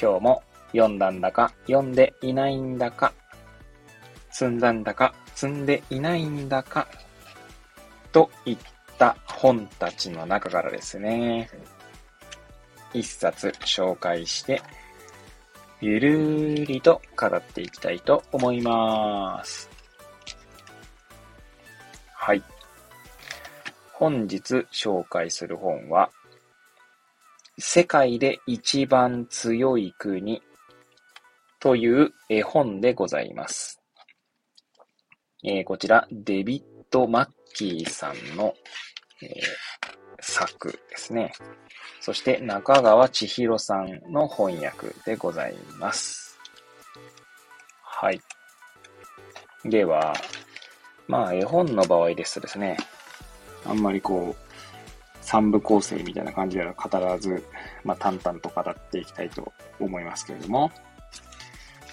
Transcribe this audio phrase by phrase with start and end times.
[0.00, 0.42] 今日も
[0.72, 3.12] 読んだんだか読んでいないんだか、
[4.30, 6.88] 積んだんだか積んでいないんだか、
[8.12, 8.58] といっ
[8.98, 11.48] た本たちの中からですね、
[12.92, 14.62] 一冊紹介して、
[15.80, 19.68] ゆるりと語っていきたいと思います。
[22.12, 22.42] はい。
[23.92, 26.10] 本日紹介する本は、
[27.58, 30.42] 世界で一番強い国
[31.60, 33.80] という絵本でございます。
[35.44, 38.54] えー、こちら、デビッド・マッキーさんの、
[39.22, 39.32] えー、
[40.20, 41.32] 作ですね。
[42.00, 46.38] そして中川千尋さんの翻訳でございます。
[47.82, 48.20] はい。
[49.64, 50.14] では、
[51.06, 52.76] まあ絵本の場合ですとですね、
[53.64, 54.43] あんまりこう、
[55.34, 57.42] 三部構成みたいな感じでは語らず、
[57.82, 60.70] まあ淡々と語っていきたいと思いますけれども、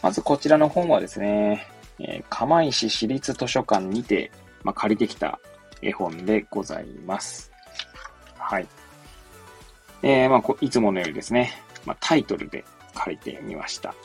[0.03, 1.67] まずこちらの本はですね、
[1.97, 4.31] えー、釜石市立図書館にて、
[4.63, 5.39] まあ、借りてきた
[5.81, 7.51] 絵本でございます。
[8.37, 8.67] はい。
[10.03, 11.51] えー、まあ、いつものよりですね、
[11.83, 12.63] まあ、タイトルで
[13.03, 13.95] 書いてみました。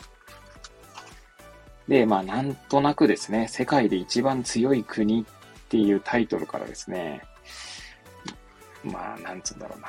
[1.88, 5.24] で、まあ、なんとなくですね、世界で一番強い国っ
[5.68, 7.20] ていうタイトルからですね、
[8.86, 9.88] まあ、なんつうんだろうな。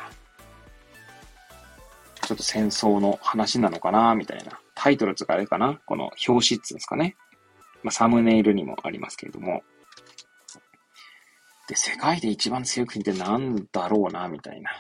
[2.27, 4.59] ちょっと戦争の話なのかな、みたいな。
[4.75, 7.15] タイトルつかあれかなこの表紙っつうんですかね。
[7.83, 9.63] まあ、サムネイルにもありますけれども。
[11.67, 14.71] で、世界で一番強い国ってなんだろうな、みたいな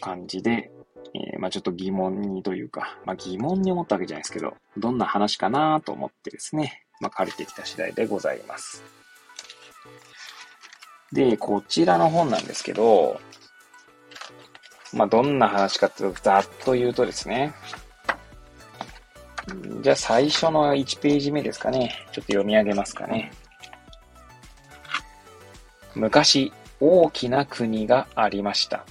[0.00, 0.70] 感じで、
[1.14, 8.82] えー、まあちょっと疑問にというか、まあ疑問に思ったわけじゃないですけど、どんな話かなと思ってですね、まあ借りてきた次第でございます。
[11.12, 13.20] で、こちらの本なんですけど、
[14.92, 17.54] まあどんな話かっていうと、ざっと言うとですね、
[19.80, 22.06] じゃあ最初の1ページ目ですかね。
[22.12, 23.32] ちょっと読み上げますかね。
[25.94, 28.84] 昔、大きな国がありました。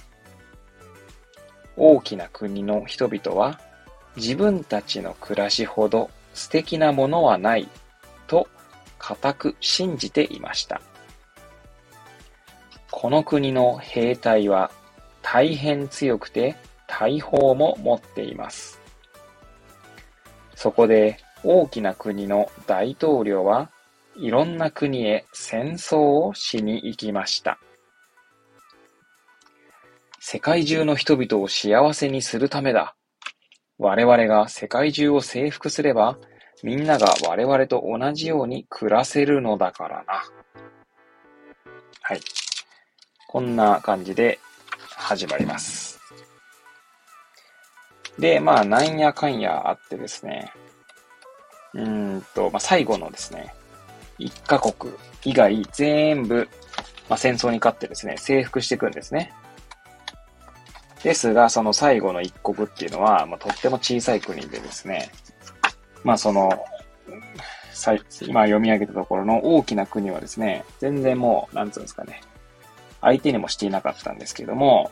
[1.76, 3.60] 大きな国の人々は、
[4.16, 7.68] 自分たちの暮らしほど素敵なものはない
[8.26, 8.48] と
[8.98, 10.80] 固く信じていました。
[13.00, 14.72] この国の兵隊は
[15.22, 16.56] 大変強くて
[16.88, 18.80] 大砲も持っています。
[20.56, 23.70] そこで大きな国の大統領は
[24.16, 27.60] いろんな国へ戦争をしに行きました。
[30.18, 32.96] 世界中の人々を幸せにするためだ。
[33.78, 36.18] 我々が世界中を征服すれば、
[36.64, 40.24] みんなが我々と同じように暮らせるのだからな。
[42.02, 42.20] はい。
[43.28, 44.40] こんな感じで
[44.96, 46.00] 始まります。
[48.18, 50.50] で、まあ、なんやかんやあってですね。
[51.74, 53.54] うんと、まあ、最後のですね、
[54.18, 54.94] 1カ国
[55.26, 56.48] 以外全部、
[57.10, 59.34] まあ、戦争に勝ってですね、征服していくんですね。
[61.02, 65.10] ですが、その最後の一国っていうのは、まあ、とっても小さい国でですね、
[66.02, 66.64] まあその、
[68.22, 72.22] 今読み上げたところの大きな国はですね、全然もう、なんつうんですかね、
[73.00, 74.90] 相手にもしていなかったんですけども、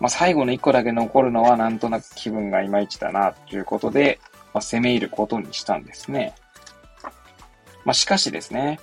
[0.00, 4.20] まあ最後の一個だけ残るのはなんとなく気分がいまいちだな、ということで、
[4.52, 6.34] まあ、攻め入ることにしたんですね。
[7.84, 8.80] まあ、しかしですね、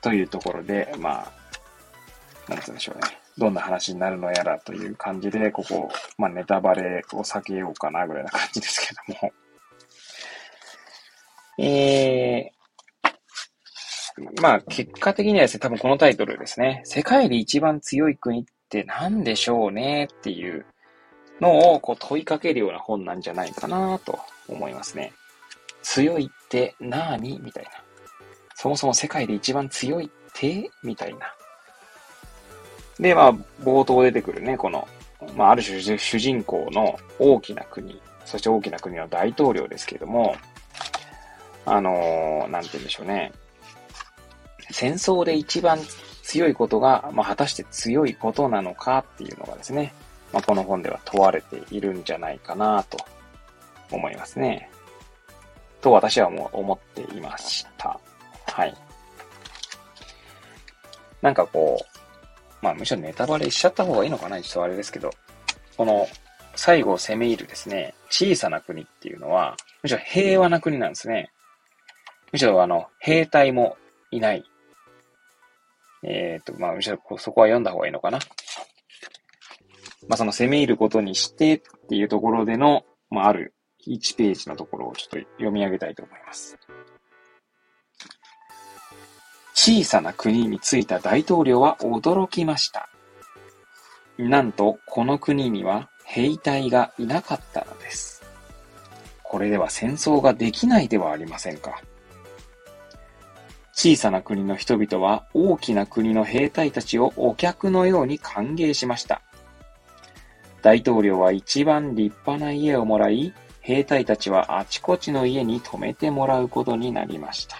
[0.00, 1.30] というところで、ま
[2.48, 3.02] あ、なんつうんでしょうね。
[3.36, 9.32] どんな話になるのやらという感じで、ここ、まあ、ネタバレを避けようかなぐらいな感じですけども。
[11.58, 12.59] えー、
[14.40, 16.80] まあ、結果的にはですね、多分このタイトルですね。
[16.84, 20.64] 世界で一番強い国って何でしょうねっていう
[21.40, 25.12] のをこう問いかけるような本なんじゃないかなと思いますね。
[25.82, 27.70] 強いって何みたいな。
[28.54, 31.34] そもそも世界で一番強いってみたいな。
[32.98, 34.86] で、まあ、冒頭出てくるね、この、
[35.36, 40.36] まあ、ある種主人公の大きな国、そして大きな国の大統領ですけれども、
[41.66, 43.32] あのー、なんて言うんでしょうね。
[44.72, 45.78] 戦争で一番
[46.22, 49.92] 強いことが、まあ、果たして強いことなのかっていうのがですね、
[50.32, 52.98] まあ、この本では問われているんじゃないかなと
[53.90, 54.70] 思いますね。
[55.80, 57.98] と私はもう思っていました。
[58.46, 58.74] はい。
[61.22, 65.10] なんかこう、まあむしろネタバレしちゃった方がいいのかなちょっとあれですけど、
[65.76, 66.06] この
[66.54, 71.30] 最後を攻め入るですね、小さな国っていうのは、むしろ平和な国なんですね。
[72.32, 73.76] むしろあの、兵隊も
[74.10, 74.44] いない。
[76.02, 78.18] えっ、ー、と、まあむしろそこは読んだ方がいいのかな。
[80.08, 83.54] まあその攻め入ることにしてっていうところでの、まあある
[83.86, 86.58] 1ページのところをちょっと読み上げたいと思います。
[89.54, 92.88] 小さな国に着いた大統領は驚きました。
[94.16, 98.22] なんと、この国には兵隊がいなかったのです。
[99.22, 101.80] これでは戦争ができないではありませんか。
[103.82, 109.22] 小さな国の人々は大きな国の兵隊たちをお客のように歓迎しました。
[110.60, 113.32] 大統領は一番立派な家をもらい、
[113.62, 117.56] 兵隊たちはあちこちの家に泊めてもらうことになりました。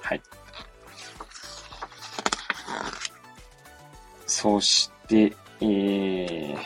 [0.00, 0.22] はい。
[4.26, 6.56] そして、えー、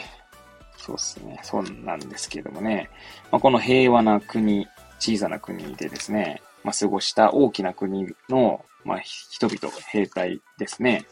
[0.77, 1.41] そうですね。
[1.43, 2.89] そうなんですけどもね。
[3.33, 4.69] まあ、この平和な国、
[5.01, 11.05] 小さな国でですね、まあ、過ごした大きな国の、まあ、人々、兵隊ですね、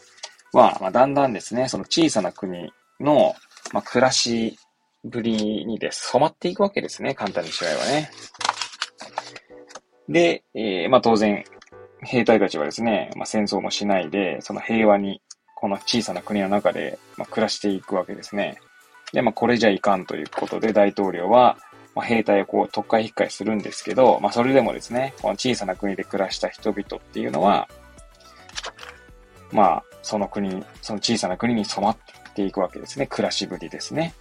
[0.53, 3.35] は、まあ、だんだんですね、その小さな国の、
[3.73, 4.59] まあ、暮らし
[5.05, 7.15] ぶりにです、染まっていくわけですね。
[7.15, 8.11] 簡単に違いはね。
[10.09, 11.45] で、えー、まあ当然、
[12.03, 15.23] 兵隊たちはですね、まあ戦争もしないで、その平和に、
[15.55, 18.59] この小さな国の中で、まあ、暮らしていくわけですね。
[19.13, 21.59] で、まあこれじゃいかんということで、大統領は、
[21.95, 27.69] まあ、兵隊をこう特会引っかえするんですけど、まあそれでもですね、この小さな国で暮らした人々っていうのは、
[29.53, 31.97] まあ、その国、その小さな国に染まっ
[32.35, 33.07] ていくわけですね。
[33.07, 34.15] 暮らしぶりですね。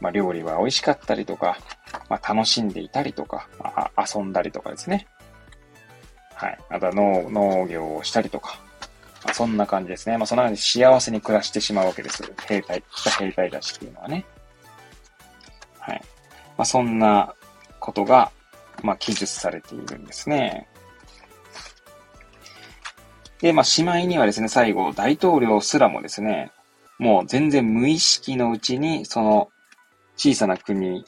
[0.00, 1.58] まあ、料理は美味しかったりとか、
[2.08, 5.06] まあ、楽しんでいたりとか、まあ、遊んだりとかですね。
[6.34, 6.58] はい。
[6.70, 8.60] あとは農農業をしたりとか、
[9.24, 10.16] まあ、そんな感じですね。
[10.16, 12.22] まあ、そのように幸せに暮らしてしまうわけです。
[12.46, 12.82] 兵隊、
[13.18, 14.24] 兵隊たちっていうのはね。
[16.58, 17.34] まあ、そんな
[17.78, 18.32] ことが、
[18.82, 20.68] まあ、記述されているんですね。
[23.40, 26.50] で、まあ、しまいにはですね、最後、大統領すらもですね、
[26.98, 29.48] もう全然無意識のうちに、その
[30.16, 31.04] 小さな国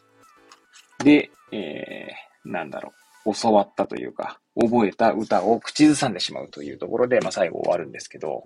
[0.99, 2.93] で、えー、なんだろ
[3.27, 8.45] う、教わったというか、覚えた歌を口ずさんでしまうというところで、まあ、最後終わるんですけど、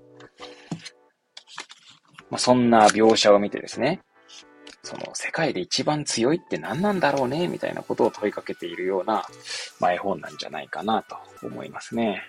[2.30, 4.00] まあ、そんな描写を見てですね、
[4.84, 9.24] その世界で一番強いって何なんだろうね、みたいなことを問いかけているような、
[9.80, 11.16] まあ、絵本なんじゃないかなと
[11.46, 12.22] 思いますね。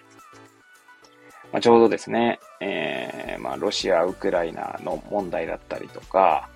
[1.52, 6.50] まあ、ちょうどですね、えー、まあ、ロシア、ウクライナの問題だったりとか、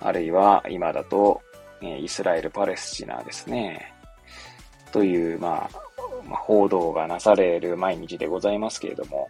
[0.00, 1.40] あるいは今だと、
[1.82, 3.92] えイスラエル・パレスチナですね。
[4.92, 5.86] という、まあ、
[6.26, 9.28] まあ、報道がなされる毎日でございますけれども、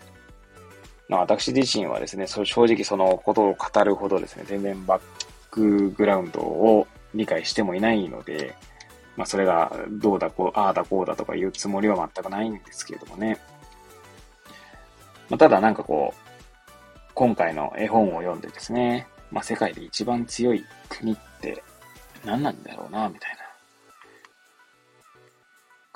[1.09, 5.26] まあ、私自身はですね、正直そのことを語るほどですね、全然バッ
[5.57, 8.55] クグラウンドを理解してもいないので、
[9.17, 13.39] まあ、それがどうだこう、ああだこうだとかいうつもりは全くないんですけれどもね。
[15.31, 21.63] まあ、ただなんかこう、今回の絵本を読んでですね、まあ、世界で一番強い国って
[22.25, 23.47] 何なんだろうな、みたいな。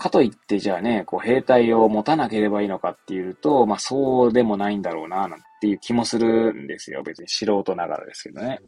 [0.00, 7.02] かといってじゃあね、こう兵隊を持たなければいいのかっていうと、まあそうでもないんだろうな、なんていう気もするんですよ。
[7.02, 8.60] 別に素人ながらですけどね。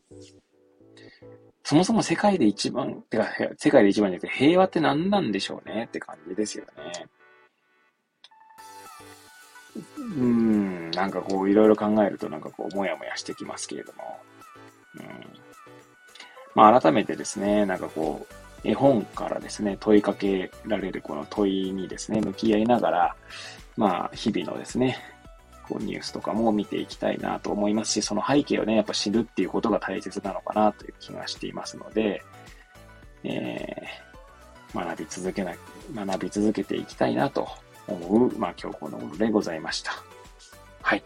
[1.65, 5.85] そもそも世界で一番、てか、世界で一番じゃなくて平和って何なんでしょうね？
[5.85, 7.07] って感じですよね。
[9.99, 14.19] うん、なんかこういろいろ考えるとなんかこうもやもやしてきますけれども。
[14.97, 15.03] うん
[16.55, 23.17] まあ、改めてですね、なんかこう、絵本からですね、問いかけられるこの問いにですね、向き合いながら、
[23.79, 24.99] まあ、日々のですね、
[25.73, 32.23] こうニュースとかも見ていきたいなと思いますし、その背景をね、やっぱ知るっていうことが大切なのかなという気がしていますので、
[33.25, 35.55] えー、学び続けな、
[35.95, 37.49] 学び続けていきたいなと
[37.87, 39.93] 思う、まあ、今日この頃でございました。
[40.83, 41.03] はい。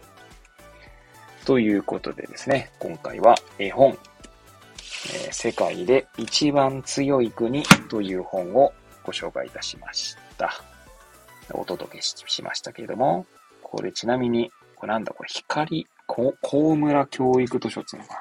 [1.45, 8.73] ということでですね、今回は絵本、えー、世界で一番強い国という本を
[9.05, 10.61] ご紹介いたしました。
[11.53, 13.25] お届けしましたけれども、
[13.63, 18.19] これちなみに、これなんだこれ、光、こ高村教育図書っていうのかな。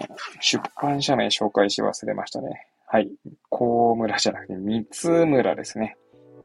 [0.00, 0.08] え、
[0.40, 2.66] 出版社名紹介し忘れましたね。
[2.86, 3.10] はい。
[3.50, 4.86] 高村じゃなくて、三
[5.26, 5.96] 村ですね。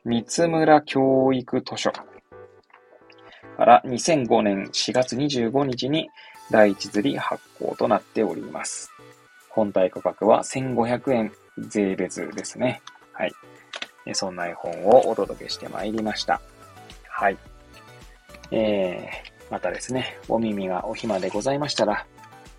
[0.04, 1.92] 三村教育図書。
[3.54, 6.10] から2005年4月25日に
[6.52, 8.92] 第一釣り発行となっております。
[9.50, 12.82] 本体価格は1500円税別ですね。
[13.14, 13.34] はい。
[14.14, 16.42] そんな絵本をお届けしてまいりました。
[17.08, 17.38] はい。
[18.56, 22.06] えー、またですね、お耳がお暇でございましたら、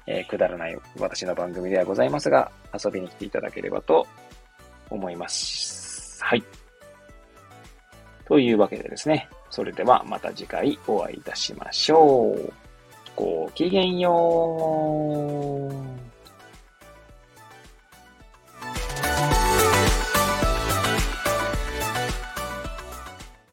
[0.08, 4.04] えー、くだらない私の番組ではございますが、遊びに来ていただければと
[4.90, 6.22] 思います。
[6.24, 6.42] はい。
[8.26, 12.52] というわけでですね、それではまた次回お会いいたしましょう。
[13.14, 14.10] ごきげんよ
[15.70, 16.03] う。